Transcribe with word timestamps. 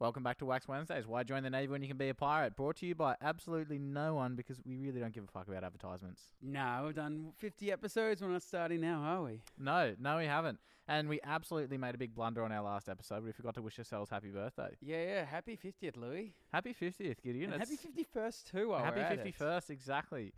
Welcome 0.00 0.22
back 0.22 0.38
to 0.38 0.46
Wax 0.46 0.68
Wednesdays. 0.68 1.08
Why 1.08 1.24
join 1.24 1.42
the 1.42 1.50
Navy 1.50 1.72
when 1.72 1.82
you 1.82 1.88
can 1.88 1.96
be 1.96 2.08
a 2.08 2.14
pirate? 2.14 2.54
Brought 2.54 2.76
to 2.76 2.86
you 2.86 2.94
by 2.94 3.16
absolutely 3.20 3.80
no 3.80 4.14
one 4.14 4.36
because 4.36 4.60
we 4.64 4.76
really 4.76 5.00
don't 5.00 5.12
give 5.12 5.24
a 5.24 5.26
fuck 5.26 5.48
about 5.48 5.64
advertisements. 5.64 6.22
No, 6.40 6.84
we've 6.86 6.94
done 6.94 7.32
50 7.38 7.72
episodes. 7.72 8.22
We're 8.22 8.28
not 8.28 8.44
starting 8.44 8.80
now, 8.80 9.00
are 9.02 9.22
we? 9.24 9.40
No, 9.58 9.96
no, 9.98 10.18
we 10.18 10.26
haven't. 10.26 10.60
And 10.86 11.08
we 11.08 11.18
absolutely 11.24 11.78
made 11.78 11.96
a 11.96 11.98
big 11.98 12.14
blunder 12.14 12.44
on 12.44 12.52
our 12.52 12.62
last 12.62 12.88
episode. 12.88 13.24
We 13.24 13.32
forgot 13.32 13.56
to 13.56 13.62
wish 13.62 13.76
ourselves 13.76 14.08
happy 14.08 14.28
birthday. 14.28 14.76
Yeah, 14.80 15.02
yeah. 15.02 15.24
Happy 15.24 15.58
50th, 15.58 15.96
Louis. 15.96 16.32
Happy 16.52 16.76
50th, 16.80 17.20
Gideon. 17.20 17.52
And 17.52 17.60
happy 17.60 17.76
51st, 17.76 18.44
too. 18.52 18.68
While 18.68 18.84
happy 18.84 19.00
we're 19.00 19.06
at 19.06 19.18
it. 19.18 19.34
51st, 19.36 19.70
exactly. 19.70 20.32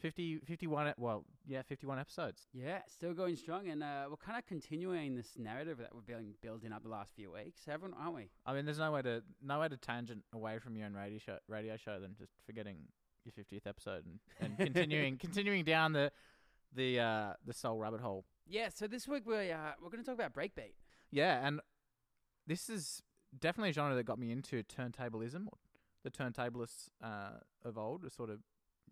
50, 0.00 0.38
51, 0.46 0.88
e- 0.88 0.92
well, 0.96 1.24
yeah, 1.46 1.62
51 1.62 1.98
episodes. 1.98 2.46
Yeah, 2.52 2.80
still 2.88 3.14
going 3.14 3.36
strong. 3.36 3.68
And 3.68 3.82
uh, 3.82 4.06
we're 4.08 4.16
kind 4.16 4.38
of 4.38 4.46
continuing 4.46 5.16
this 5.16 5.32
narrative 5.36 5.78
that 5.78 5.94
we've 5.94 6.06
been 6.06 6.34
building 6.40 6.72
up 6.72 6.82
the 6.82 6.88
last 6.88 7.14
few 7.14 7.32
weeks, 7.32 7.62
haven't 7.66 7.94
aren't 7.98 8.14
we? 8.14 8.30
I 8.46 8.54
mean, 8.54 8.64
there's 8.64 8.78
no 8.78 8.92
way 8.92 9.02
to 9.02 9.22
no 9.42 9.60
way 9.60 9.68
to 9.68 9.76
tangent 9.76 10.22
away 10.32 10.58
from 10.58 10.76
your 10.76 10.86
own 10.86 10.94
radio 10.94 11.18
show, 11.18 11.38
radio 11.48 11.76
show 11.76 11.98
than 12.00 12.14
just 12.18 12.32
forgetting 12.46 12.76
your 13.24 13.32
50th 13.32 13.66
episode 13.66 14.04
and, 14.06 14.18
and 14.40 14.56
continuing 14.74 15.16
continuing 15.18 15.64
down 15.64 15.92
the 15.92 16.12
the 16.74 17.00
uh, 17.00 17.32
the 17.44 17.52
soul 17.52 17.78
rabbit 17.78 18.00
hole. 18.00 18.24
Yeah, 18.46 18.68
so 18.74 18.86
this 18.86 19.06
week 19.06 19.24
we're, 19.26 19.52
uh, 19.52 19.72
we're 19.82 19.90
going 19.90 20.02
to 20.02 20.06
talk 20.06 20.14
about 20.14 20.32
breakbeat. 20.32 20.72
Yeah, 21.10 21.46
and 21.46 21.60
this 22.46 22.70
is 22.70 23.02
definitely 23.38 23.70
a 23.70 23.72
genre 23.74 23.94
that 23.94 24.04
got 24.04 24.18
me 24.18 24.30
into 24.32 24.62
turntablism. 24.62 25.48
The 26.02 26.10
turntablists 26.10 26.88
uh, 27.02 27.40
of 27.62 27.76
old, 27.76 28.04
are 28.04 28.10
sort 28.10 28.30
of, 28.30 28.38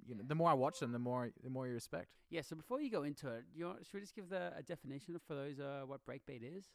you 0.07 0.15
know, 0.15 0.23
the 0.27 0.35
more 0.35 0.51
I 0.51 0.55
watch 0.55 0.81
them, 0.81 0.93
the 0.93 0.99
more 0.99 1.31
the 1.43 1.51
more 1.51 1.67
you 1.67 1.75
respect. 1.75 2.09
Yeah, 2.31 2.43
so 2.43 2.57
before 2.57 2.81
you 2.81 2.91
go 2.91 3.03
into 3.05 3.29
it, 3.29 3.45
you 3.55 3.67
want, 3.67 3.85
should 3.85 3.95
we 3.95 4.01
just 4.01 4.15
give 4.15 4.29
the, 4.29 4.53
a 4.57 4.63
definition 4.63 5.17
for 5.27 5.35
those 5.35 5.61
uh, 5.61 5.83
what 5.87 6.01
breakbeat 6.05 6.43
is? 6.43 6.67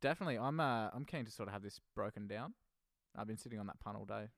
Definitely, 0.00 0.38
I'm 0.38 0.60
uh, 0.60 0.88
I'm 0.92 1.04
keen 1.04 1.24
to 1.24 1.30
sort 1.30 1.48
of 1.48 1.52
have 1.52 1.62
this 1.62 1.80
broken 1.94 2.26
down. 2.26 2.54
I've 3.16 3.26
been 3.26 3.38
sitting 3.38 3.58
on 3.58 3.66
that 3.66 3.80
pun 3.80 3.96
all 3.96 4.04
day, 4.04 4.28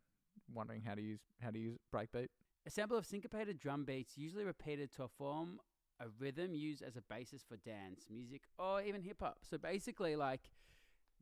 wondering 0.53 0.83
how 0.83 0.95
to 0.95 1.03
use 1.03 1.21
how 1.41 1.51
to 1.51 1.59
use 1.59 1.79
breakbeat. 1.95 2.29
A 2.67 2.71
sample 2.71 2.97
of 2.97 3.07
syncopated 3.07 3.59
drum 3.59 3.85
beats, 3.85 4.17
usually 4.17 4.45
repeated 4.45 4.91
to 4.97 5.09
form 5.09 5.61
a 6.01 6.07
rhythm 6.19 6.55
used 6.55 6.83
as 6.83 6.97
a 6.97 7.03
basis 7.03 7.43
for 7.43 7.57
dance, 7.57 8.07
music, 8.11 8.43
or 8.59 8.83
even 8.83 9.03
hip 9.03 9.19
hop. 9.21 9.39
So 9.49 9.59
basically, 9.59 10.17
like 10.17 10.51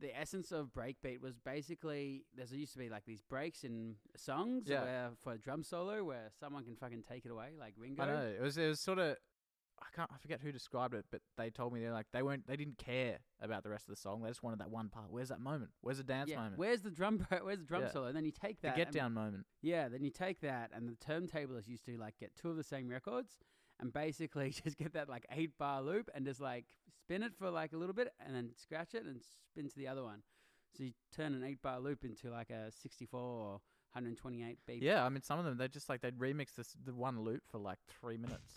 the 0.01 0.17
essence 0.19 0.53
of 0.53 0.69
breakbeat 0.73 1.21
was 1.21 1.39
basically 1.39 2.25
there's 2.37 2.53
used 2.53 2.73
to 2.75 2.79
be 2.79 2.89
like 2.89 3.05
these 3.05 3.23
breaks 3.23 3.65
in 3.65 3.97
songs 4.17 4.65
Yeah. 4.67 4.83
where 4.85 5.11
for 5.23 5.33
a 5.33 5.39
drum 5.39 5.63
solo 5.63 6.05
where 6.05 6.31
someone 6.39 6.65
can 6.65 6.77
fucking 6.77 7.03
take 7.09 7.25
it 7.25 7.31
away, 7.31 7.51
like 7.59 7.75
Ringo. 7.77 8.03
I 8.03 8.07
know 8.07 8.27
it 8.39 8.41
was 8.43 8.57
it 8.59 8.69
was 8.69 8.81
sort 8.81 8.99
of 8.99 9.17
I 9.81 9.87
can't 9.95 10.11
I 10.13 10.19
forget 10.19 10.41
who 10.41 10.51
described 10.51 10.95
it, 10.95 11.05
but 11.11 11.21
they 11.37 11.51
told 11.51 11.73
me 11.73 11.81
they're 11.81 11.93
like 11.93 12.07
they 12.13 12.23
weren't 12.23 12.47
they 12.49 12.57
didn't 12.57 12.79
care 12.79 13.19
about 13.41 13.63
the 13.63 13.71
rest 13.71 13.85
of 13.89 13.95
the 13.95 14.01
song. 14.01 14.23
They 14.23 14.29
just 14.29 14.43
wanted 14.43 14.59
that 14.61 14.71
one 14.71 14.89
part. 14.89 15.07
Where's 15.11 15.29
that 15.29 15.41
moment? 15.41 15.71
Where's 15.83 15.99
the 15.99 16.05
dance 16.05 16.31
Yeah, 16.31 16.37
moment? 16.39 16.59
where's 16.59 16.83
the 16.83 16.91
drum? 16.91 17.25
Where's 17.43 17.61
the 17.61 17.65
drum 17.67 17.83
Yeah. 17.83 17.91
solo? 17.93 18.07
And 18.07 18.17
then 18.17 18.25
you 18.25 18.33
take 18.33 18.61
that 18.63 18.75
the 18.75 18.79
get 18.79 18.89
and- 18.89 18.97
down 18.97 19.15
moment. 19.15 19.47
Yeah, 19.63 19.89
then 19.89 20.03
you 20.03 20.11
take 20.11 20.41
that, 20.41 20.71
and 20.75 20.89
the 20.89 20.97
turntablists 20.97 21.69
used 21.69 21.85
to 21.87 21.97
like 21.97 22.19
get 22.19 22.35
two 22.35 22.51
of 22.51 22.57
the 22.57 22.65
same 22.65 22.89
records, 22.89 23.39
and 23.81 23.93
basically 23.93 24.51
just 24.65 24.77
get 24.79 24.93
that 24.95 25.09
like 25.09 25.27
eight 25.33 25.57
bar 25.59 25.83
loop 25.83 26.11
and 26.15 26.25
just 26.25 26.41
like 26.41 26.65
spin 27.03 27.23
it 27.23 27.33
for 27.39 27.51
like 27.51 27.73
a 27.73 27.77
little 27.77 27.95
bit, 27.95 28.13
and 28.25 28.35
then 28.35 28.51
scratch 28.57 28.95
it 28.95 29.05
and 29.05 29.21
spin 29.53 29.69
to 29.69 29.77
the 29.77 29.89
other 29.89 30.03
one. 30.03 30.23
So 30.77 30.85
you 30.85 30.93
turn 31.15 31.35
an 31.35 31.45
eight 31.45 31.63
bar 31.63 31.81
loop 31.81 32.05
into 32.05 32.31
like 32.31 32.51
a 32.51 32.71
sixty 32.71 33.07
four 33.07 33.21
or 33.21 33.51
one 33.51 33.61
hundred 33.93 34.17
twenty 34.17 34.45
eight 34.45 34.59
beat. 34.67 34.83
Yeah, 34.83 35.05
I 35.05 35.09
mean 35.09 35.23
some 35.23 35.39
of 35.39 35.45
them 35.45 35.57
they're 35.57 35.69
just 35.69 35.89
like 35.89 36.01
they'd 36.01 36.19
remix 36.19 36.55
this 36.57 36.77
the 36.85 36.95
one 36.95 37.21
loop 37.21 37.43
for 37.51 37.59
like 37.59 37.79
three 38.01 38.17
minutes. 38.17 38.55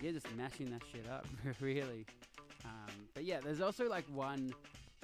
You're 0.00 0.12
just 0.12 0.30
mashing 0.36 0.70
that 0.70 0.82
shit 0.92 1.08
up, 1.10 1.26
really. 1.60 2.04
Um, 2.66 3.08
but 3.14 3.24
yeah, 3.24 3.40
there's 3.40 3.62
also 3.62 3.88
like 3.88 4.04
one 4.12 4.52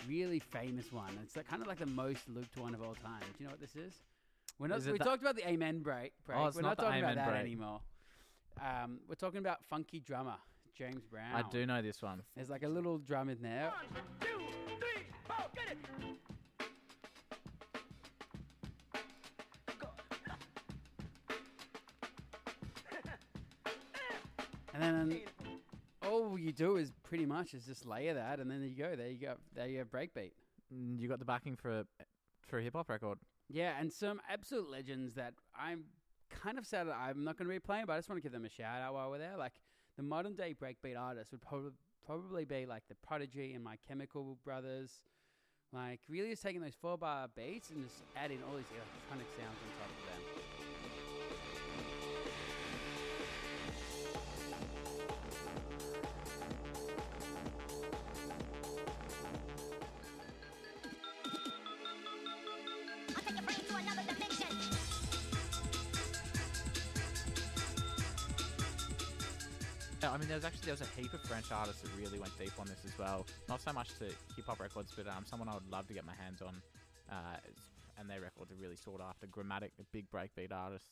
really 0.09 0.39
famous 0.39 0.93
one. 0.93 1.19
It's 1.23 1.37
like, 1.37 1.49
kind 1.49 1.63
of 1.63 1.69
like 1.69 1.79
the 1.79 1.87
most 1.87 2.29
looped 2.29 2.57
one 2.59 2.75
of 2.75 2.83
all 2.83 2.95
time. 2.95 3.21
Do 3.21 3.27
you 3.39 3.47
know 3.47 3.53
what 3.53 3.61
this 3.61 3.77
is? 3.77 3.95
We're 4.59 4.69
not. 4.69 4.79
Is 4.79 4.87
it 4.87 4.93
we 4.93 4.99
the- 4.99 5.05
talked 5.05 5.23
about 5.23 5.37
the 5.37 5.49
Amen 5.49 5.81
break. 5.81 6.13
break. 6.27 6.39
Oh, 6.39 6.47
it's 6.47 6.57
We're 6.57 6.63
not 6.63 6.69
not, 6.71 6.77
the 6.79 6.83
talking 6.85 6.99
about 7.01 7.13
Amen 7.13 7.25
that 7.25 7.31
break. 7.31 7.41
anymore. 7.43 7.81
Um, 8.61 9.01
we're 9.09 9.15
talking 9.15 9.39
about 9.39 9.65
Funky 9.65 10.01
Drummer 10.01 10.37
James 10.77 11.05
Brown. 11.07 11.35
I 11.35 11.43
do 11.51 11.65
know 11.67 11.81
this 11.83 12.03
one. 12.03 12.23
There's 12.37 12.51
like 12.51 12.63
a 12.63 12.69
little 12.69 12.99
drum 12.99 13.29
in 13.31 13.41
there. 13.43 13.73
And 24.75 24.83
then 24.83 24.95
all 24.95 25.30
you 26.41 26.53
do 26.53 26.77
is 26.77 26.93
pretty 27.03 27.27
much 27.27 27.55
is 27.55 27.65
just 27.65 27.87
layer 27.87 28.15
that, 28.15 28.41
and 28.41 28.51
then 28.51 28.61
there 28.61 28.69
you 28.69 28.77
go. 28.77 28.97
There 28.97 29.09
you 29.09 29.19
go. 29.19 29.35
There 29.55 29.69
you 29.69 29.79
have 29.79 29.89
breakbeat. 29.91 30.33
Mm, 30.75 30.99
You 30.99 31.09
got 31.09 31.19
the 31.19 31.25
backing 31.25 31.57
for 31.57 31.71
a, 31.81 31.87
for 32.47 32.59
a 32.59 32.63
hip 32.63 32.75
hop 32.75 32.89
record. 32.89 33.19
Yeah, 33.49 33.75
and 33.79 33.93
some 33.93 34.21
absolute 34.31 34.71
legends 34.71 35.15
that 35.15 35.35
I'm 35.59 35.85
kind 36.31 36.59
of 36.59 36.67
sad 36.67 36.87
that 36.87 36.97
I'm 36.97 37.25
not 37.25 37.37
going 37.37 37.49
to 37.49 37.53
be 37.55 37.59
playing, 37.59 37.87
but 37.87 37.95
I 37.95 37.99
just 37.99 38.09
want 38.09 38.19
to 38.19 38.23
give 38.23 38.33
them 38.33 38.45
a 38.45 38.49
shout 38.49 38.81
out 38.81 38.95
while 38.95 39.11
we're 39.11 39.19
there. 39.19 39.37
Like 39.37 39.55
the 39.97 40.03
modern 40.05 40.35
day 40.37 40.55
breakbeat 40.55 40.97
artists 40.99 41.33
would 41.33 41.43
probably 41.43 41.73
probably 42.07 42.45
be 42.45 42.67
like 42.67 42.85
the 42.89 42.95
Prodigy 43.07 43.53
and 43.55 43.63
My 43.65 43.77
Chemical 43.89 44.39
Brothers. 44.45 45.01
Like 45.73 46.01
really 46.09 46.31
just 46.31 46.43
taking 46.43 46.61
those 46.61 46.75
four 46.81 46.97
bar 46.99 47.29
beats 47.37 47.71
and 47.71 47.83
just 47.85 48.03
adding 48.17 48.39
all 48.49 48.57
these 48.57 48.67
electronic 48.71 49.27
sounds 49.37 49.59
on 49.59 49.71
top 49.79 49.91
of 49.91 50.05
them. 50.07 50.30
I 70.13 70.17
mean, 70.17 70.29
there's 70.29 70.45
actually 70.45 70.67
there 70.67 70.75
was 70.75 70.81
a 70.81 71.01
heap 71.01 71.13
of 71.15 71.21
French 71.21 71.53
artists 71.53 71.83
that 71.83 71.91
really 71.97 72.19
went 72.19 72.37
deep 72.37 72.53
on 72.59 72.67
this 72.67 72.81
as 72.85 72.99
well. 72.99 73.27
Not 73.49 73.61
so 73.61 73.73
much 73.73 73.91
to 73.99 74.07
hip 74.07 74.47
hop 74.47 74.59
records, 74.59 74.93
but 74.97 75.07
um, 75.07 75.25
someone 75.25 75.49
I 75.49 75.55
would 75.55 75.71
love 75.71 75.87
to 75.87 75.95
get 75.95 76.05
my 76.05 76.15
hands 76.15 76.43
on, 76.43 76.61
uh, 77.09 77.37
and 77.97 78.11
their 78.11 78.21
records 78.21 78.51
are 78.51 78.57
really 78.57 78.75
sought 78.75 79.01
after. 79.01 79.29
Grammatic, 79.29 79.73
a 79.79 79.85
big 79.93 80.11
breakbeat 80.11 80.53
artist, 80.53 80.87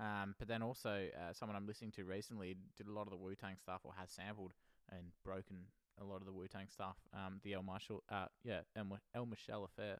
um, 0.00 0.34
but 0.40 0.48
then 0.48 0.62
also 0.62 0.90
uh, 0.90 1.32
someone 1.32 1.54
I'm 1.54 1.68
listening 1.68 1.92
to 1.92 2.04
recently 2.04 2.56
did 2.76 2.88
a 2.88 2.92
lot 2.92 3.02
of 3.02 3.10
the 3.10 3.16
Wu 3.16 3.36
Tang 3.36 3.54
stuff, 3.56 3.82
or 3.84 3.92
has 3.96 4.10
sampled 4.10 4.54
and 4.90 5.12
broken 5.24 5.58
a 6.00 6.04
lot 6.04 6.16
of 6.16 6.26
the 6.26 6.32
Wu 6.32 6.48
Tang 6.48 6.66
stuff. 6.68 6.96
Um, 7.14 7.40
the 7.44 7.52
El 7.52 7.62
Marshall, 7.62 8.02
uh, 8.10 8.26
yeah, 8.42 8.60
El, 8.74 8.86
El 9.14 9.26
Michels 9.26 9.68
Affair. 9.70 9.98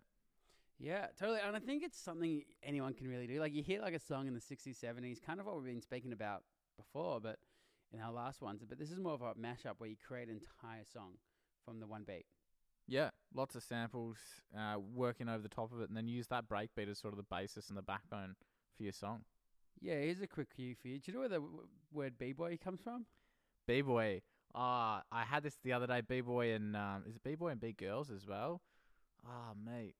Yeah, 0.81 1.07
totally. 1.17 1.39
And 1.47 1.55
I 1.55 1.61
think 1.61 1.85
it's 1.85 1.99
something 1.99 2.43
anyone 2.65 2.95
can 2.95 3.09
really 3.09 3.29
do. 3.29 3.39
Like 3.39 3.55
you 3.55 3.63
hear 3.63 3.81
like 3.81 3.95
a 3.95 4.01
song 4.01 4.27
in 4.27 4.35
the 4.35 4.41
60s, 4.41 4.81
70s, 4.81 5.23
kind 5.25 5.39
of 5.39 5.47
what 5.47 5.57
we've 5.57 5.73
been 5.73 5.81
speaking 5.81 6.13
about 6.13 6.43
before, 6.77 7.21
but 7.21 7.39
in 7.93 8.01
our 8.01 8.13
last 8.13 8.41
ones. 8.43 8.63
But 8.69 8.79
this 8.79 8.91
is 8.91 8.99
more 8.99 9.15
of 9.15 9.23
a 9.23 9.35
mashup 9.35 9.75
where 9.79 9.89
you 9.91 9.97
create 9.97 10.29
an 10.29 10.41
entire 10.41 10.85
song 10.93 11.15
from 11.65 11.81
the 11.81 11.87
one 11.87 12.05
beat. 12.07 12.27
Yeah, 12.87 13.11
lots 13.35 13.55
of 13.55 13.63
samples, 13.63 14.17
uh, 14.57 14.77
working 14.95 15.29
over 15.29 15.43
the 15.43 15.49
top 15.49 15.73
of 15.73 15.81
it, 15.81 15.89
and 15.89 15.97
then 15.97 16.09
use 16.09 16.27
that 16.29 16.49
breakbeat 16.49 16.89
as 16.91 16.99
sort 16.99 17.13
of 17.13 17.19
the 17.19 17.23
basis 17.25 17.69
and 17.69 17.77
the 17.77 17.83
backbone 17.83 18.35
for 18.77 18.83
your 18.83 18.93
song. 18.93 19.25
Yeah, 19.81 19.95
here's 20.01 20.23
a 20.23 20.27
quick 20.27 20.55
cue 20.55 20.75
for 20.75 20.89
you. 20.89 20.99
Do 20.99 21.03
you 21.07 21.13
know 21.13 21.21
where 21.21 21.29
the 21.29 21.41
w- 21.41 21.69
word 21.93 22.19
b-boy 22.19 22.59
comes 22.63 22.81
from? 22.81 23.05
B 23.67 23.83
boy. 23.83 24.23
Ah, 24.55 25.03
I 25.13 25.25
had 25.25 25.43
this 25.43 25.57
the 25.63 25.75
other 25.75 25.87
day. 25.87 26.01
B 26.01 26.23
boy 26.23 26.53
and 26.53 26.75
um, 26.75 27.05
is 27.07 27.17
it 27.17 27.23
B 27.23 27.35
boy 27.35 27.49
and 27.49 27.61
B 27.61 27.73
girls 27.73 28.11
as 28.11 28.27
well? 28.27 28.63
Ah, 29.27 29.53
mate, 29.63 29.95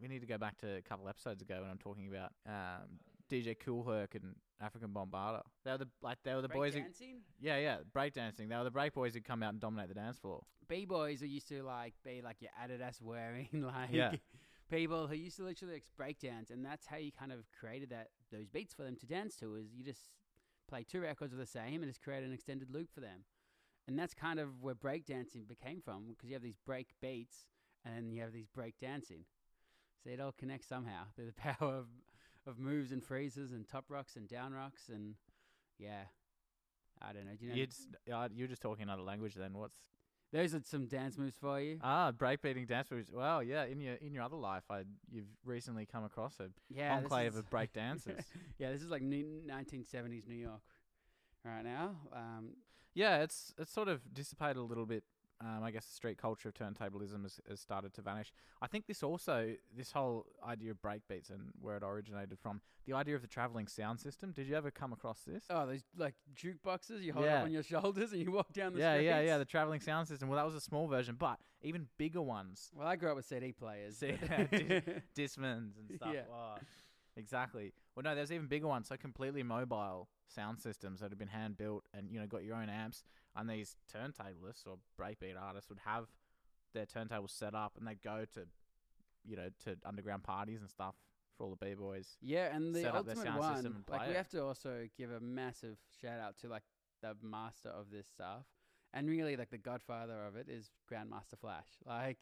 we 0.00 0.08
need 0.08 0.20
to 0.20 0.26
go 0.26 0.36
back 0.38 0.58
to 0.58 0.76
a 0.76 0.82
couple 0.82 1.08
episodes 1.08 1.40
ago 1.42 1.60
when 1.62 1.70
I'm 1.70 1.78
talking 1.78 2.08
about 2.08 2.32
um, 2.46 3.00
DJ 3.30 3.58
Kool 3.58 3.84
Herc 3.84 4.14
and 4.14 4.34
Afrika 4.62 4.86
Bambaataa. 4.92 5.42
They 5.64 5.70
were 5.72 5.78
the 5.78 5.88
like 6.02 6.18
they 6.24 6.34
were 6.34 6.42
the 6.42 6.48
boys. 6.48 6.74
Who, 6.74 6.80
dancing? 6.80 7.20
yeah, 7.40 7.58
yeah, 7.58 7.76
breakdancing. 7.94 8.48
They 8.48 8.56
were 8.56 8.64
the 8.64 8.70
break 8.70 8.92
boys 8.94 9.14
who'd 9.14 9.24
come 9.24 9.42
out 9.42 9.52
and 9.52 9.60
dominate 9.60 9.88
the 9.88 9.94
dance 9.94 10.18
floor. 10.18 10.42
B-boys 10.68 11.20
who 11.20 11.26
used 11.26 11.48
to 11.48 11.62
like 11.62 11.94
be 12.04 12.20
like 12.22 12.42
your 12.42 12.50
Adidas 12.62 13.00
wearing 13.00 13.48
like 13.54 13.90
Yeah. 13.92 14.12
people 14.70 15.06
who 15.06 15.14
used 15.14 15.36
to 15.38 15.44
literally 15.44 15.74
like, 15.74 15.84
break 15.96 16.18
dance 16.20 16.50
and 16.50 16.62
that's 16.64 16.86
how 16.86 16.96
you 16.98 17.10
kind 17.10 17.32
of 17.32 17.40
created 17.58 17.88
that 17.90 18.08
those 18.30 18.48
beats 18.48 18.74
for 18.74 18.82
them 18.82 18.94
to 18.96 19.06
dance 19.06 19.34
to 19.36 19.54
is 19.56 19.72
you 19.74 19.82
just 19.82 20.10
play 20.68 20.82
two 20.84 21.00
records 21.00 21.32
of 21.32 21.38
the 21.38 21.46
same 21.46 21.82
and 21.82 21.86
just 21.86 22.02
create 22.02 22.22
an 22.22 22.32
extended 22.34 22.70
loop 22.70 22.90
for 22.92 23.00
them. 23.00 23.24
And 23.86 23.98
that's 23.98 24.12
kind 24.12 24.38
of 24.38 24.60
where 24.60 24.74
breakdancing 24.74 25.48
became 25.48 25.80
from 25.80 26.04
because 26.10 26.28
you 26.28 26.34
have 26.34 26.42
these 26.42 26.58
break 26.66 26.88
beats 27.00 27.46
and 27.86 27.94
then 27.96 28.10
you 28.12 28.20
have 28.20 28.34
these 28.34 28.48
break 28.48 28.74
dancing. 28.78 29.24
So 30.04 30.10
it 30.10 30.20
all 30.20 30.32
connects 30.32 30.66
somehow 30.68 31.04
through 31.16 31.26
the 31.26 31.32
power 31.56 31.74
of, 31.76 31.86
of 32.48 32.58
moves 32.58 32.90
and 32.92 33.02
freezes 33.04 33.52
and 33.52 33.68
top 33.68 33.84
rocks 33.88 34.16
and 34.16 34.26
down 34.28 34.52
rocks 34.52 34.88
and 34.92 35.14
yeah. 35.78 36.04
I 37.00 37.12
don't 37.12 37.26
know. 37.26 37.32
Do 37.38 37.44
you 37.44 37.50
know? 37.50 37.56
You're 37.56 37.66
just, 37.66 37.88
uh, 38.12 38.28
you're 38.34 38.48
just 38.48 38.62
talking 38.62 38.82
another 38.82 39.02
language 39.02 39.34
then. 39.34 39.52
What's 39.52 39.76
Those 40.32 40.52
are 40.54 40.60
some 40.64 40.86
dance 40.86 41.16
moves 41.16 41.36
for 41.40 41.60
you. 41.60 41.78
ah 41.82 42.10
breakbeating 42.10 42.66
dance 42.66 42.90
moves? 42.90 43.10
Well, 43.12 43.42
yeah. 43.42 43.64
In 43.66 43.80
your 43.80 43.94
in 43.94 44.12
your 44.12 44.24
other 44.24 44.36
life, 44.36 44.64
I 44.70 44.82
you've 45.10 45.28
recently 45.44 45.86
come 45.86 46.04
across 46.04 46.40
a 46.40 46.48
Yeah, 46.68 46.96
enclave 46.96 47.32
is- 47.34 47.38
of 47.38 47.48
break 47.50 47.72
dancers. 47.72 48.24
yeah, 48.58 48.72
this 48.72 48.82
is 48.82 48.90
like 48.90 49.02
1970s 49.02 50.26
New 50.26 50.34
York 50.36 50.60
right 51.44 51.64
now. 51.64 51.96
Um, 52.12 52.56
Yeah, 52.94 53.22
it's 53.22 53.54
it's 53.58 53.72
sort 53.72 53.88
of 53.88 54.12
dissipated 54.12 54.56
a 54.56 54.62
little 54.62 54.86
bit. 54.86 55.04
Um, 55.40 55.62
I 55.62 55.70
guess 55.70 55.86
the 55.86 55.94
street 55.94 56.18
culture 56.18 56.48
of 56.48 56.54
turntablism 56.54 57.22
has, 57.22 57.38
has 57.48 57.60
started 57.60 57.94
to 57.94 58.02
vanish. 58.02 58.32
I 58.60 58.66
think 58.66 58.88
this 58.88 59.04
also, 59.04 59.54
this 59.76 59.92
whole 59.92 60.26
idea 60.44 60.72
of 60.72 60.82
breakbeats 60.82 61.30
and 61.30 61.52
where 61.60 61.76
it 61.76 61.84
originated 61.84 62.40
from, 62.40 62.60
the 62.86 62.94
idea 62.94 63.14
of 63.14 63.22
the 63.22 63.28
traveling 63.28 63.68
sound 63.68 64.00
system. 64.00 64.32
Did 64.32 64.48
you 64.48 64.56
ever 64.56 64.72
come 64.72 64.92
across 64.92 65.20
this? 65.20 65.44
Oh, 65.48 65.64
those 65.64 65.84
like 65.96 66.14
jukeboxes 66.34 67.02
you 67.02 67.12
hold 67.12 67.26
Yeah. 67.26 67.38
up 67.38 67.44
on 67.44 67.52
your 67.52 67.62
shoulders 67.62 68.10
and 68.12 68.20
you 68.20 68.32
walk 68.32 68.52
down 68.52 68.72
the 68.72 68.78
street. 68.80 68.82
yeah, 68.82 68.94
streets. 68.94 69.06
yeah, 69.06 69.20
yeah. 69.20 69.38
The 69.38 69.44
traveling 69.44 69.80
sound 69.80 70.08
system. 70.08 70.28
Well, 70.28 70.38
that 70.38 70.44
was 70.46 70.56
a 70.56 70.60
small 70.60 70.88
version, 70.88 71.14
but 71.16 71.38
even 71.62 71.86
bigger 71.98 72.22
ones, 72.22 72.70
well, 72.74 72.88
I 72.88 72.96
grew 72.96 73.10
up 73.10 73.16
with 73.16 73.26
CD 73.26 73.52
players. 73.52 73.96
See, 73.98 74.14
but- 74.20 74.50
Dis- 74.50 74.82
Discmans 75.36 75.78
and 75.78 75.92
stuff. 75.94 76.10
Yeah. 76.14 76.22
Wow. 76.28 76.56
Exactly. 77.16 77.72
Well, 77.98 78.04
no, 78.04 78.14
there's 78.14 78.30
even 78.30 78.46
bigger 78.46 78.68
ones. 78.68 78.86
So 78.86 78.96
completely 78.96 79.42
mobile 79.42 80.08
sound 80.28 80.60
systems 80.60 81.00
that 81.00 81.10
have 81.10 81.18
been 81.18 81.26
hand 81.26 81.56
built 81.56 81.84
and 81.92 82.12
you 82.12 82.20
know 82.20 82.28
got 82.28 82.44
your 82.44 82.54
own 82.54 82.68
amps. 82.68 83.02
And 83.34 83.50
these 83.50 83.74
turntablists 83.92 84.68
or 84.68 84.78
breakbeat 84.96 85.34
artists 85.36 85.68
would 85.68 85.80
have 85.84 86.04
their 86.74 86.86
turntables 86.86 87.30
set 87.30 87.56
up, 87.56 87.72
and 87.76 87.88
they'd 87.88 88.00
go 88.00 88.24
to, 88.34 88.42
you 89.26 89.34
know, 89.34 89.48
to 89.64 89.76
underground 89.84 90.22
parties 90.22 90.60
and 90.60 90.70
stuff 90.70 90.94
for 91.36 91.42
all 91.42 91.50
the 91.50 91.56
b 91.56 91.74
boys. 91.74 92.16
Yeah, 92.22 92.54
and 92.54 92.72
the 92.72 92.82
set 92.82 92.94
up 92.94 93.04
their 93.04 93.16
ultimate 93.16 93.32
sound 93.32 93.38
one, 93.40 93.54
system 93.54 93.84
like 93.88 93.98
play 93.98 94.08
we 94.10 94.14
it. 94.14 94.16
have 94.16 94.28
to 94.28 94.44
also 94.44 94.86
give 94.96 95.10
a 95.10 95.18
massive 95.18 95.78
shout 96.00 96.20
out 96.20 96.36
to 96.42 96.48
like 96.48 96.62
the 97.02 97.16
master 97.20 97.68
of 97.68 97.90
this 97.90 98.06
stuff, 98.06 98.44
and 98.94 99.10
really 99.10 99.36
like 99.36 99.50
the 99.50 99.58
godfather 99.58 100.24
of 100.24 100.36
it 100.36 100.48
is 100.48 100.70
Grandmaster 100.88 101.36
Flash. 101.40 101.66
Like 101.84 102.18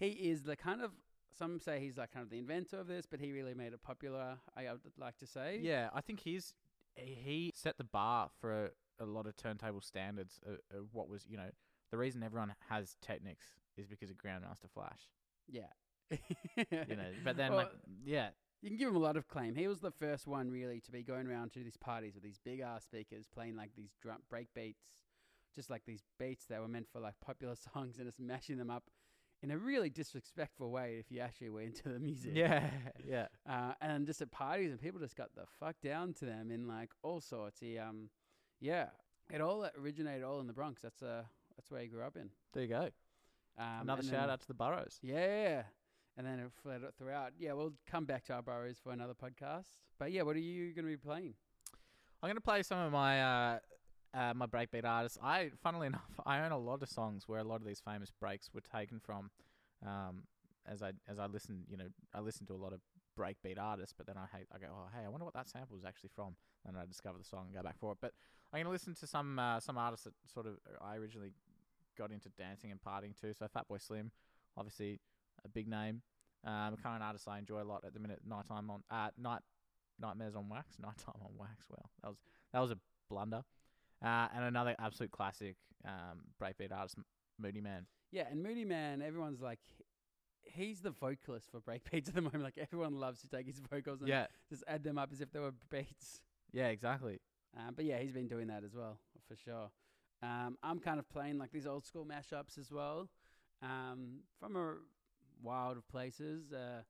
he 0.00 0.08
is 0.08 0.42
the 0.42 0.56
kind 0.56 0.82
of 0.82 0.90
some 1.38 1.60
say 1.60 1.80
he's 1.80 1.96
like 1.96 2.12
kind 2.12 2.24
of 2.24 2.30
the 2.30 2.38
inventor 2.38 2.78
of 2.78 2.86
this, 2.86 3.06
but 3.06 3.20
he 3.20 3.32
really 3.32 3.54
made 3.54 3.72
it 3.72 3.82
popular. 3.82 4.38
I 4.56 4.64
would 4.70 4.80
like 4.98 5.16
to 5.18 5.26
say. 5.26 5.58
Yeah, 5.62 5.90
I 5.94 6.00
think 6.00 6.20
he's 6.20 6.54
he 6.96 7.52
set 7.54 7.78
the 7.78 7.84
bar 7.84 8.30
for 8.40 8.66
a, 9.00 9.04
a 9.04 9.06
lot 9.06 9.26
of 9.26 9.36
turntable 9.36 9.80
standards. 9.80 10.40
Of, 10.46 10.54
of 10.76 10.86
what 10.92 11.08
was 11.08 11.26
you 11.28 11.36
know 11.36 11.50
the 11.90 11.98
reason 11.98 12.22
everyone 12.22 12.54
has 12.68 12.96
Technics 13.00 13.46
is 13.76 13.86
because 13.86 14.10
of 14.10 14.16
Grandmaster 14.16 14.70
Flash. 14.72 15.10
yeah. 15.48 15.62
You 16.10 16.96
know, 16.96 17.10
but 17.24 17.36
then 17.36 17.50
Well, 17.50 17.58
like 17.58 17.72
yeah, 18.04 18.28
You 18.62 18.70
can 18.70 18.78
give 18.78 18.88
him 18.88 18.96
a 18.96 19.00
lot 19.00 19.16
of 19.16 19.28
claim. 19.28 19.54
He 19.54 19.68
was 19.68 19.80
the 19.80 19.90
first 19.90 20.26
one 20.26 20.50
really 20.50 20.80
to 20.80 20.92
be 20.92 21.02
going 21.02 21.26
around 21.26 21.52
to 21.52 21.60
these 21.60 21.76
parties 21.76 22.14
with 22.14 22.22
these 22.22 22.38
big 22.44 22.60
ass 22.60 22.84
speakers 22.84 23.26
playing 23.32 23.56
like 23.56 23.70
these 23.76 23.90
drum 24.00 24.18
break 24.30 24.48
beats, 24.54 24.84
just 25.54 25.68
like 25.70 25.82
these 25.86 26.02
beats 26.18 26.46
that 26.46 26.60
were 26.60 26.68
meant 26.68 26.88
for 26.92 27.00
like 27.00 27.14
popular 27.20 27.54
songs 27.74 27.98
and 27.98 28.06
just 28.06 28.20
mashing 28.20 28.56
them 28.58 28.70
up 28.70 28.84
in 29.42 29.50
a 29.50 29.58
really 29.58 29.90
disrespectful 29.90 30.70
way 30.70 30.96
if 30.98 31.10
you 31.10 31.20
actually 31.20 31.50
went 31.50 31.66
into 31.66 31.88
the 31.90 31.98
music. 32.08 32.32
yeah, 32.34 32.70
yeah. 33.06 33.26
Uh, 33.48 33.72
and 33.80 34.06
just 34.06 34.20
at 34.22 34.30
parties 34.30 34.70
and 34.70 34.80
people 34.80 34.98
just 35.00 35.16
got 35.16 35.34
the 35.34 35.44
fuck 35.60 35.76
down 35.82 36.14
to 36.14 36.24
them 36.24 36.50
in 36.50 36.66
like 36.66 36.90
all 37.02 37.20
sorts. 37.20 37.60
He 37.60 37.78
um 37.78 38.08
yeah. 38.60 38.86
It 39.32 39.40
all 39.40 39.68
originated 39.78 40.22
all 40.22 40.40
in 40.40 40.46
the 40.46 40.52
Bronx. 40.52 40.82
That's 40.82 41.02
uh 41.02 41.22
that's 41.56 41.70
where 41.70 41.80
he 41.82 41.88
grew 41.88 42.02
up 42.02 42.16
in. 42.16 42.30
There 42.52 42.62
you 42.62 42.68
go. 42.68 42.88
Um, 43.58 43.80
Another 43.82 44.02
shout 44.02 44.12
then- 44.12 44.30
out 44.30 44.40
to 44.40 44.46
the 44.48 44.54
boroughs. 44.54 44.98
yeah. 45.02 45.62
And 46.18 46.26
then 46.26 46.38
it 46.38 46.50
fled 46.62 46.80
throughout. 46.96 47.32
Yeah, 47.38 47.52
we'll 47.52 47.74
come 47.86 48.06
back 48.06 48.24
to 48.24 48.32
our 48.34 48.42
boroughs 48.42 48.78
for 48.82 48.90
another 48.90 49.12
podcast. 49.12 49.66
But 49.98 50.12
yeah, 50.12 50.22
what 50.22 50.34
are 50.34 50.38
you 50.40 50.72
going 50.72 50.86
to 50.86 50.90
be 50.90 50.96
playing? 50.96 51.34
I'm 52.22 52.30
gonna 52.30 52.40
play 52.40 52.62
some 52.62 52.78
of 52.78 52.90
my 52.90 53.22
uh, 53.22 53.58
uh, 54.16 54.32
my 54.34 54.46
breakbeat 54.46 54.84
artists. 54.84 55.18
I, 55.22 55.50
funnily 55.62 55.86
enough, 55.92 56.20
I 56.24 56.40
own 56.40 56.52
a 56.52 56.58
lot 56.58 56.82
of 56.82 56.88
songs 56.88 57.24
where 57.26 57.40
a 57.40 57.44
lot 57.44 57.60
of 57.60 57.66
these 57.66 57.80
famous 57.80 58.10
breaks 58.10 58.50
were 58.52 58.62
taken 58.62 58.98
from. 58.98 59.30
Um, 59.86 60.22
as 60.66 60.82
I 60.82 60.92
as 61.06 61.18
I 61.18 61.26
listen, 61.26 61.64
you 61.68 61.76
know, 61.76 61.88
I 62.14 62.20
listen 62.20 62.46
to 62.46 62.54
a 62.54 62.56
lot 62.56 62.72
of 62.72 62.80
breakbeat 63.18 63.58
artists, 63.58 63.94
but 63.96 64.06
then 64.06 64.16
I 64.16 64.26
hate, 64.36 64.46
I 64.54 64.58
go, 64.58 64.66
oh 64.70 64.88
hey, 64.96 65.04
I 65.04 65.08
wonder 65.08 65.24
what 65.24 65.34
that 65.34 65.48
sample 65.48 65.76
is 65.76 65.84
actually 65.84 66.10
from. 66.14 66.34
And 66.66 66.76
I 66.76 66.84
discover 66.86 67.18
the 67.18 67.24
song 67.24 67.46
and 67.46 67.54
go 67.54 67.62
back 67.62 67.78
for 67.78 67.92
it. 67.92 67.98
But 68.00 68.12
I'm 68.52 68.60
gonna 68.60 68.70
listen 68.70 68.94
to 68.96 69.06
some 69.06 69.38
uh, 69.38 69.60
some 69.60 69.78
artists 69.78 70.04
that 70.04 70.14
sort 70.32 70.46
of 70.46 70.54
uh, 70.66 70.84
I 70.84 70.96
originally 70.96 71.32
got 71.96 72.10
into 72.10 72.28
dancing 72.30 72.70
and 72.70 72.80
partying 72.80 73.18
too. 73.18 73.32
So 73.32 73.46
Fatboy 73.46 73.80
Slim, 73.80 74.10
obviously 74.56 74.98
a 75.44 75.48
big 75.48 75.68
name. 75.68 76.02
Um, 76.44 76.76
current 76.80 77.02
artist 77.02 77.26
I 77.28 77.38
enjoy 77.38 77.62
a 77.62 77.64
lot 77.64 77.84
at 77.84 77.94
the 77.94 78.00
minute. 78.00 78.20
Nighttime 78.26 78.70
on 78.70 78.82
uh, 78.90 79.10
night 79.18 79.42
nightmares 80.00 80.34
on 80.34 80.48
wax. 80.48 80.76
Nighttime 80.80 81.20
on 81.22 81.30
wax. 81.38 81.64
Well, 81.68 81.90
that 82.02 82.08
was 82.08 82.18
that 82.52 82.60
was 82.60 82.70
a 82.72 82.78
blunder. 83.08 83.42
Uh, 84.04 84.28
and 84.34 84.44
another 84.44 84.74
absolute 84.78 85.10
classic 85.10 85.56
um, 85.86 86.20
breakbeat 86.40 86.72
artist, 86.72 86.96
Moody 87.38 87.60
Man. 87.60 87.86
Yeah, 88.12 88.24
and 88.30 88.42
Moody 88.42 88.64
Man, 88.64 89.02
everyone's 89.02 89.40
like, 89.40 89.60
he's 90.42 90.80
the 90.80 90.90
vocalist 90.90 91.50
for 91.50 91.60
breakbeats 91.60 92.08
at 92.08 92.14
the 92.14 92.20
moment. 92.22 92.42
Like 92.44 92.58
everyone 92.58 92.94
loves 93.00 93.20
to 93.22 93.28
take 93.28 93.46
his 93.46 93.60
vocals 93.70 94.00
and 94.00 94.08
Yeah, 94.08 94.26
just 94.48 94.64
add 94.68 94.84
them 94.84 94.98
up 94.98 95.10
as 95.12 95.20
if 95.20 95.32
they 95.32 95.40
were 95.40 95.54
beats. 95.70 96.20
yeah, 96.52 96.68
exactly. 96.68 97.20
Um, 97.56 97.74
but 97.74 97.84
yeah, 97.84 97.98
he's 97.98 98.12
been 98.12 98.28
doing 98.28 98.48
that 98.48 98.64
as 98.64 98.74
well 98.74 98.98
for 99.26 99.34
sure. 99.36 99.70
Um, 100.22 100.56
I'm 100.62 100.78
kind 100.78 100.98
of 100.98 101.08
playing 101.08 101.38
like 101.38 101.52
these 101.52 101.66
old 101.66 101.84
school 101.84 102.06
mashups 102.06 102.58
as 102.58 102.70
well, 102.70 103.08
um, 103.62 104.20
from 104.40 104.56
a 104.56 104.74
wild 105.42 105.76
of 105.78 105.88
places. 105.88 106.52
Uh, 106.52 106.82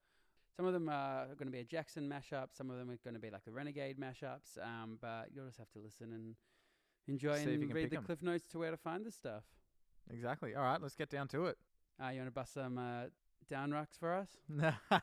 some 0.56 0.66
of 0.66 0.72
them 0.72 0.88
are 0.88 1.26
going 1.38 1.46
to 1.46 1.52
be 1.52 1.60
a 1.60 1.64
Jackson 1.64 2.08
mashup. 2.08 2.48
Some 2.52 2.70
of 2.70 2.78
them 2.78 2.90
are 2.90 2.96
going 3.04 3.14
to 3.14 3.20
be 3.20 3.30
like 3.30 3.44
the 3.44 3.52
Renegade 3.52 3.98
mashups. 3.98 4.58
Um, 4.62 4.98
but 5.00 5.28
you'll 5.34 5.46
just 5.46 5.58
have 5.58 5.70
to 5.72 5.78
listen 5.78 6.12
and 6.12 6.34
enjoy 7.08 7.36
See 7.44 7.54
and 7.54 7.72
read 7.74 7.90
the 7.90 7.96
'em. 7.96 8.04
cliff 8.04 8.22
notes 8.22 8.46
to 8.48 8.58
where 8.58 8.70
to 8.70 8.76
find 8.76 9.04
this 9.04 9.14
stuff. 9.14 9.44
Exactly. 10.10 10.54
All 10.54 10.62
right, 10.62 10.80
let's 10.80 10.94
get 10.94 11.10
down 11.10 11.28
to 11.28 11.46
it. 11.46 11.58
Uh, 12.02 12.08
you 12.08 12.18
want 12.18 12.28
to 12.28 12.32
bust 12.32 12.54
some 12.54 12.78
uh, 12.78 13.04
down 13.48 13.72
rocks 13.72 13.96
for 13.98 14.12
us? 14.12 14.28
No 14.48 14.72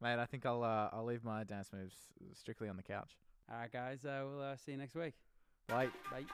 mate, 0.00 0.18
I 0.18 0.26
think 0.26 0.44
I'll 0.46 0.62
uh, 0.62 0.90
I'll 0.92 1.04
leave 1.04 1.24
my 1.24 1.44
dance 1.44 1.70
moves 1.72 1.96
strictly 2.34 2.68
on 2.68 2.76
the 2.76 2.82
couch. 2.82 3.16
All 3.50 3.56
right, 3.58 3.72
guys. 3.72 4.04
Uh, 4.04 4.24
we'll 4.28 4.42
uh, 4.42 4.56
see 4.56 4.72
you 4.72 4.78
next 4.78 4.94
week. 4.94 5.14
Bye. 5.68 5.88
Bye. 6.10 6.24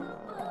Oh. 0.00 0.47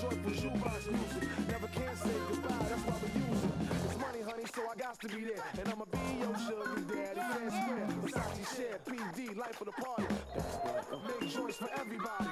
joyful 0.00 0.32
shoebox 0.32 0.86
music. 0.86 1.28
Never 1.48 1.66
can 1.68 1.96
say 1.96 2.10
goodbye, 2.30 2.66
that's 2.68 2.82
why 2.86 2.94
we 3.02 3.08
use 3.18 3.42
it. 3.44 3.50
It's 3.84 3.98
money, 3.98 4.20
honey, 4.22 4.44
so 4.54 4.62
I 4.70 4.74
got 4.76 5.00
to 5.00 5.08
be 5.08 5.24
there. 5.24 5.44
And 5.58 5.68
I'ma 5.68 5.84
be 5.90 5.98
your 6.20 6.38
sugar 6.38 6.80
daddy. 6.86 7.20
Versace 8.02 8.56
share, 8.56 8.78
PD, 8.86 9.36
life 9.36 9.60
of 9.60 9.66
the 9.66 9.72
party. 9.72 10.06
Make 11.20 11.30
joints 11.30 11.56
for 11.56 11.68
everybody. 11.74 12.28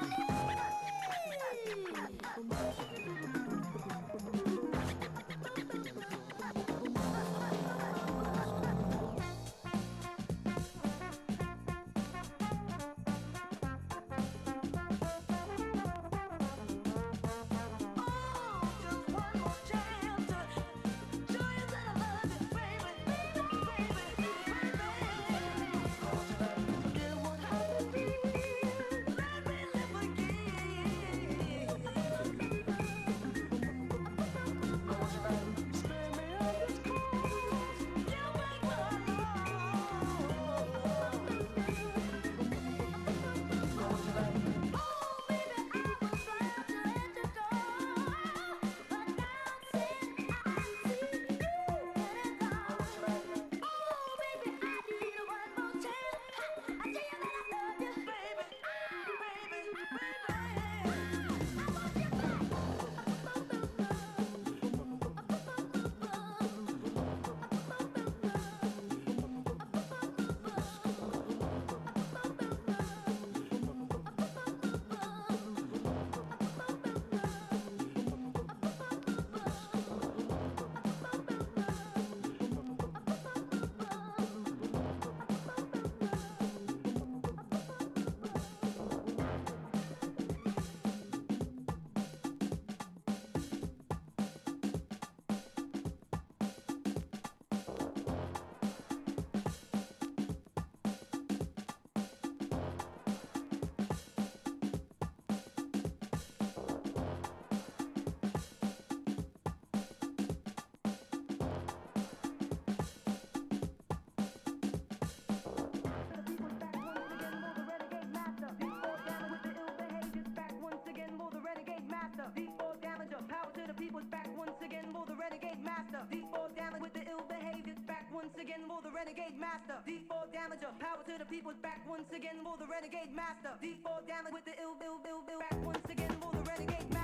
people's 123.77 124.09
back 124.09 124.27
once 124.35 124.57
again 124.65 124.89
for 124.91 125.05
the 125.05 125.13
renegade 125.13 125.61
master. 125.63 126.01
Deep 126.11 126.25
all 126.33 126.49
damage 126.57 126.81
with 126.81 126.93
the 126.93 127.05
ill 127.05 127.21
behavior. 127.29 127.75
Back 127.85 128.09
once 128.11 128.33
again 128.41 128.65
for 128.67 128.81
the 128.81 128.89
renegade 128.89 129.37
master. 129.37 129.77
Deep 129.85 130.09
all 130.09 130.25
damager. 130.33 130.73
Power 130.81 131.05
to 131.05 131.13
the 131.21 131.25
people's 131.29 131.61
back 131.61 131.85
once 131.87 132.09
again 132.09 132.41
for 132.43 132.57
the 132.57 132.65
renegade 132.65 133.13
master. 133.13 133.53
Deep 133.61 133.85
all 133.85 134.01
damage 134.09 134.33
with 134.33 134.45
the 134.45 134.57
ill, 134.61 134.75
ill, 134.81 134.97
ill, 135.05 135.21
ill. 135.29 135.39
Back 135.39 135.57
once 135.63 135.85
again 135.89 136.17
for 136.19 136.31
the 136.33 136.41
renegade 136.41 136.89
master. 136.89 136.96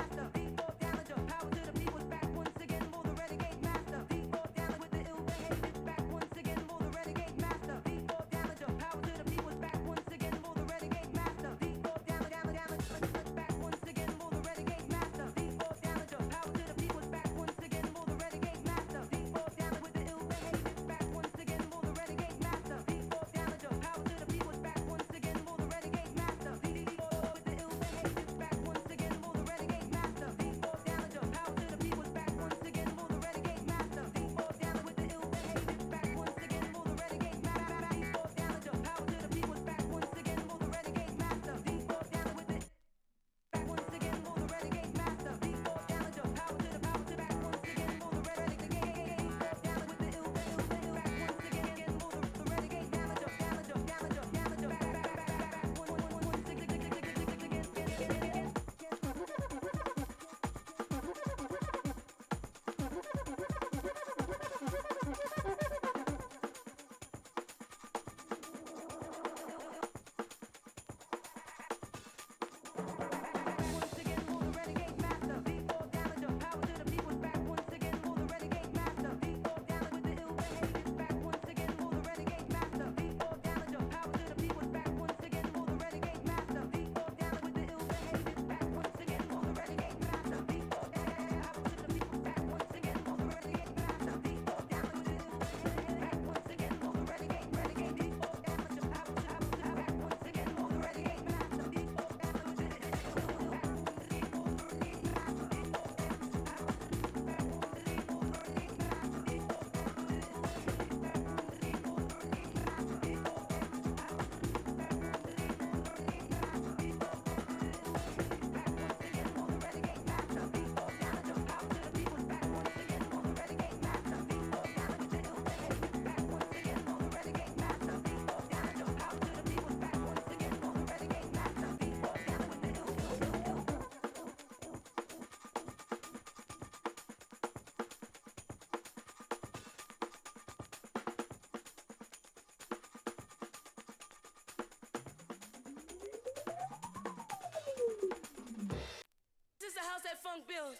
that 150.13 150.21
funk 150.21 150.47
bill. 150.47 150.73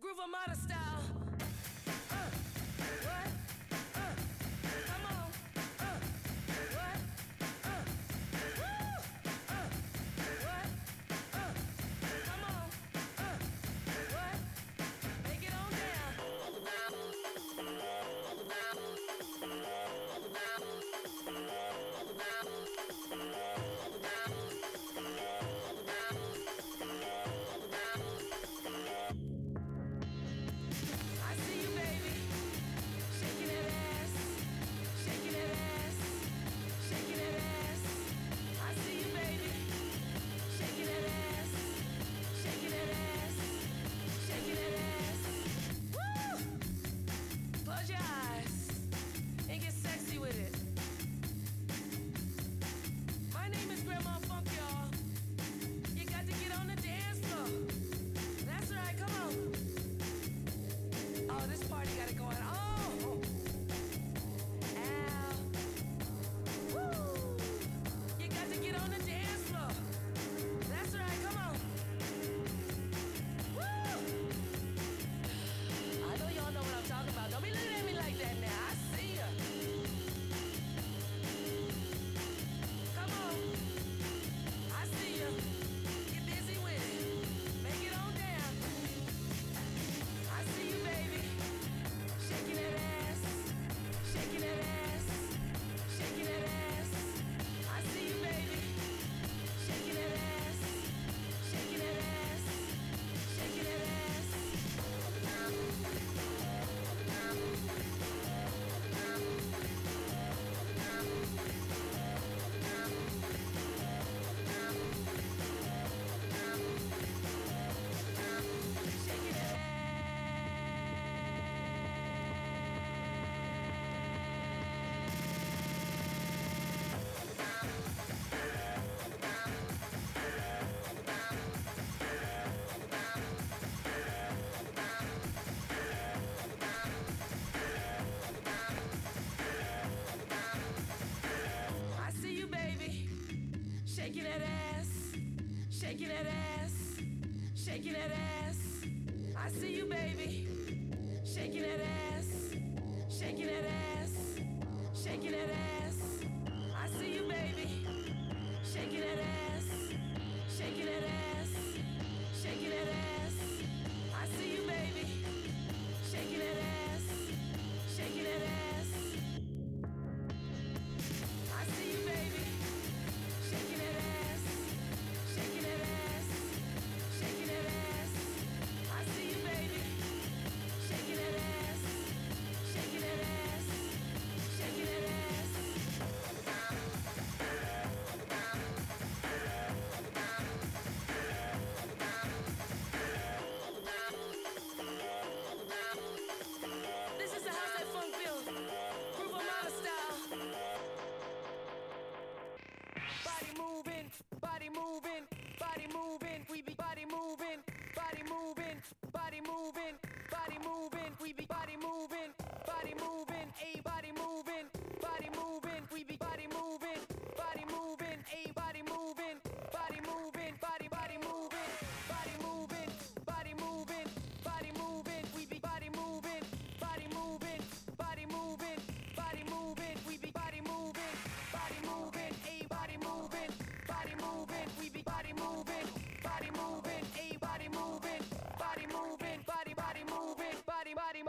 groove 0.00 0.18
armada 0.20 0.54
style. 0.54 1.02
Uh, 2.10 2.14
what? 3.04 3.37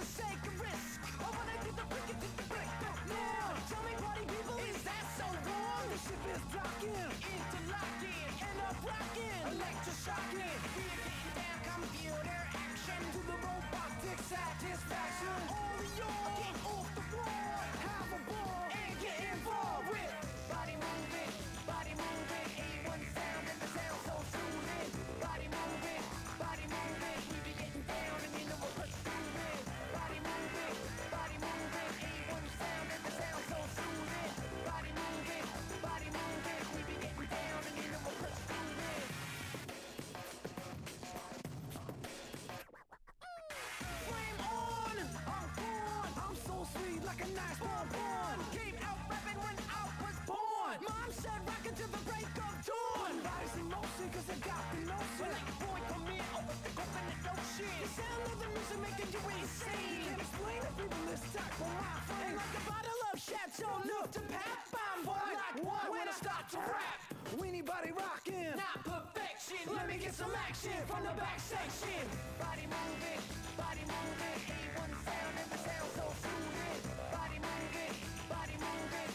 just 0.00 0.16
take 0.16 0.44
a 0.48 0.54
risk. 0.64 1.00
I 1.20 1.28
wanna 1.28 1.56
the 1.76 1.84
brick 1.92 2.08
the 2.40 2.44
brick 2.48 2.70
now. 3.04 3.44
Tell 3.68 3.82
me, 3.84 3.92
party 4.00 4.24
people, 4.24 4.56
is 4.64 4.80
that 4.88 5.04
so 5.20 5.26
wrong? 5.28 5.84
The 5.92 5.98
ship 6.00 6.24
is 6.32 6.42
rocking, 6.56 7.12
up 8.64 8.76
rocking. 8.80 9.44
We 9.52 10.84
are 10.88 11.04
getting 11.04 11.60
computer 11.68 12.40
action 12.48 13.02
the 13.28 13.36
satisfaction. 14.24 15.36
All 15.52 15.84
yours. 16.00 16.59
That's 63.30 63.60
look, 63.60 64.10
to 64.12 64.20
pat 64.20 64.58
bomb 64.72 65.06
one 65.06 65.34
like 65.34 65.64
one 65.64 65.90
when 65.90 66.08
I 66.08 66.12
start 66.12 66.48
to 66.50 66.58
rap. 66.58 66.98
Weenie 67.38 67.64
body 67.64 67.92
rockin', 67.92 68.56
not 68.56 68.82
perfection. 68.82 69.72
Let 69.74 69.86
me 69.88 69.98
get 69.98 70.14
some 70.14 70.32
action 70.48 70.74
from 70.88 71.04
the 71.04 71.14
back 71.14 71.38
section. 71.38 72.02
Body 72.38 72.66
moving, 72.66 73.22
body 73.56 73.84
moving. 73.86 74.38
Ain't 74.50 74.72
one 74.82 74.94
sound 75.06 75.34
and 75.38 75.50
the 75.50 75.58
sound 75.58 75.90
so 75.94 76.06
soothing. 76.22 76.78
Body 77.12 77.38
moving, 77.38 77.94
body 78.28 78.56
moving. 78.58 79.09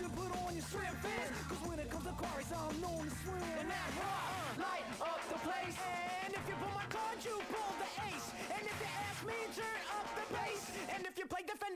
should 0.00 0.16
put 0.16 0.32
on 0.32 0.56
your 0.56 0.64
shrimp 0.64 0.96
fins. 1.04 1.36
Cause 1.44 1.60
when 1.68 1.78
it 1.78 1.88
comes 1.92 2.06
to 2.08 2.16
quarries, 2.16 2.48
I'm 2.56 2.72
known 2.80 3.04
to 3.04 3.12
swim. 3.20 3.44
And 3.60 3.68
that 3.68 3.88
rock 4.00 4.56
light 4.56 4.88
up 4.96 5.20
the 5.28 5.40
place. 5.44 5.76
And 6.24 6.32
if 6.32 6.44
you 6.48 6.56
pull 6.56 6.72
my 6.72 6.88
card, 6.88 7.20
you 7.20 7.36
pull 7.52 7.72
the 7.76 7.90
ace. 8.08 8.28
And 8.48 8.64
if 8.64 8.76
you 8.80 8.88
ask 8.88 9.20
me, 9.28 9.36
turn 9.52 9.80
up 9.92 10.08
the 10.16 10.24
bass. 10.32 10.64
And 10.96 11.04
if 11.04 11.14
you 11.20 11.26
play 11.28 11.44
defense, 11.44 11.69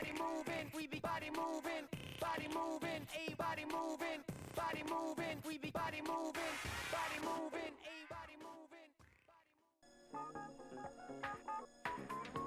body 0.00 0.12
moving, 0.18 0.70
we 0.74 0.86
be 0.86 0.98
body 1.00 1.30
moving, 1.30 1.84
body 2.20 2.48
moving, 2.54 3.06
a 3.12 3.34
body 3.34 3.64
moving, 3.66 4.20
body 4.56 4.82
moving, 4.88 5.36
we 5.46 5.58
be 5.58 5.70
body 5.70 6.00
moving, 6.00 6.54
body 6.90 7.18
moving, 7.20 7.72
a 7.84 8.08
body 8.08 8.36
moving. 8.40 8.88
Body 10.12 10.40
moving. 12.32 12.39